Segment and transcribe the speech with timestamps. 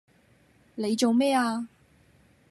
[0.73, 1.67] 你做咩呀？